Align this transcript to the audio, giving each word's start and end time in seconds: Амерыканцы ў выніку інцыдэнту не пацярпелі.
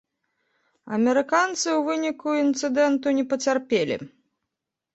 Амерыканцы 0.97 1.61
ў 1.73 1.81
выніку 1.91 2.29
інцыдэнту 2.43 3.07
не 3.21 3.25
пацярпелі. 3.35 3.95